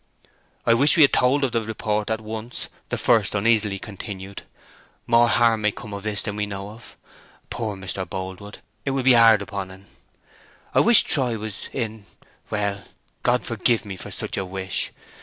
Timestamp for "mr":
7.77-8.09